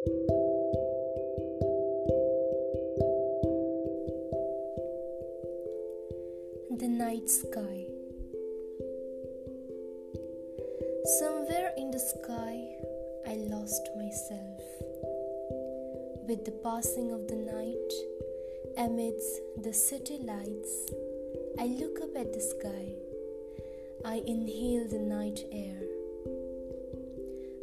[0.00, 0.14] The
[6.88, 7.84] night sky.
[11.18, 12.70] Somewhere in the sky,
[13.28, 14.62] I lost myself.
[16.26, 17.92] With the passing of the night,
[18.78, 20.92] amidst the city lights,
[21.58, 22.94] I look up at the sky.
[24.06, 25.99] I inhale the night air.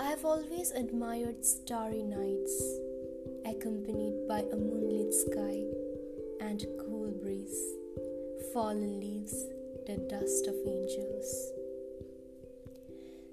[0.00, 2.56] I have always admired starry nights,
[3.44, 5.60] accompanied by a moonlit sky
[6.40, 7.60] and cool breeze,
[8.54, 9.34] fallen leaves,
[9.86, 11.52] the dust of angels.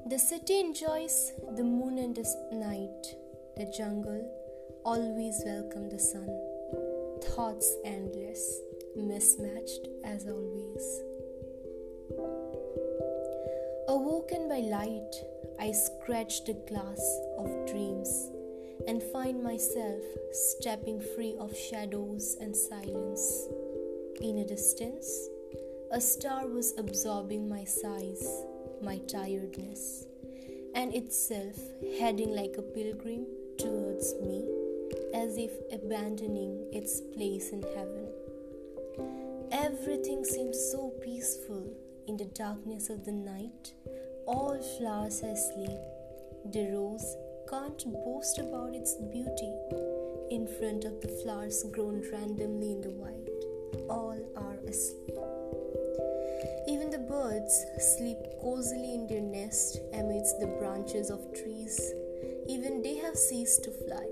[0.10, 3.16] The city enjoys the moon and the night.
[3.56, 4.30] The jungle
[4.84, 6.28] always welcome the sun.
[7.32, 8.60] Thoughts endless,
[8.94, 11.02] mismatched as always.
[13.88, 15.16] Awoken by light,
[15.60, 17.02] I scratch the glass
[17.38, 18.30] of dreams
[18.88, 23.48] and find myself stepping free of shadows and silence.
[24.22, 25.30] In a distance,
[25.92, 28.46] a star was absorbing my sighs,
[28.82, 30.06] my tiredness,
[30.76, 31.56] and itself
[32.00, 33.26] heading like a pilgrim
[33.58, 34.46] towards me,
[35.14, 38.08] as if abandoning its place in heaven.
[39.52, 41.74] Everything seemed so peaceful
[42.08, 43.74] in the darkness of the night.
[44.28, 45.80] All flowers are asleep.
[46.52, 47.16] The rose
[47.50, 49.54] can't boast about its beauty
[50.30, 53.30] in front of the flowers grown randomly in the wild.
[53.90, 55.16] All are asleep.
[56.68, 61.80] Even the birds sleep cozily in their nest amidst the branches of trees.
[62.50, 64.06] Even they have ceased to fly,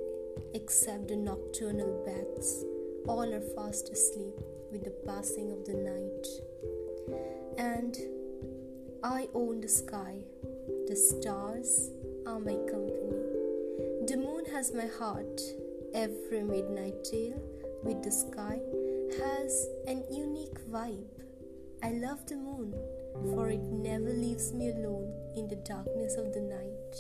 [0.54, 2.64] except the nocturnal bats.
[3.06, 4.40] All are fast asleep
[4.72, 6.28] with the passing of the night.
[7.58, 7.98] And
[9.06, 10.16] I own the sky.
[10.88, 11.92] The stars
[12.26, 13.14] are my company.
[14.08, 15.40] The moon has my heart.
[15.94, 17.40] Every midnight tale
[17.84, 18.60] with the sky
[19.22, 21.22] has an unique vibe.
[21.84, 22.74] I love the moon,
[23.30, 26.96] for it never leaves me alone in the darkness of the night.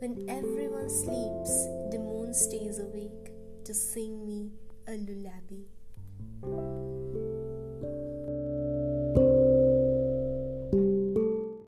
[0.00, 1.54] When everyone sleeps,
[1.92, 3.30] the moon stays awake
[3.64, 4.50] to sing me
[4.88, 5.62] a lullaby.